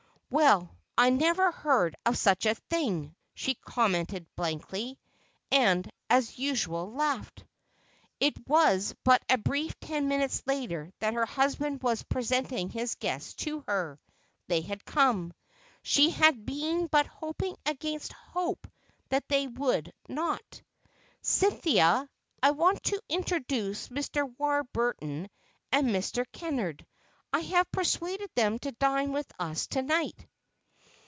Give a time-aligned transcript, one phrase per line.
[0.33, 4.97] "Well, I never heard of such a thing!" she commented blankly,
[5.51, 7.43] and, as usual, laughed.
[8.21, 13.33] It was but a brief ten minutes later that her husband was presenting his guests
[13.43, 15.33] to her—they had come!
[15.83, 18.71] She had been but hoping against hope
[19.09, 20.61] that they would not.
[21.21, 22.09] "Cynthia,
[22.41, 24.33] I want to introduce Mr.
[24.39, 25.27] Warburton
[25.73, 26.23] and Mr.
[26.31, 26.85] Kennard.
[27.33, 30.27] I have persuaded them to dine with us to night."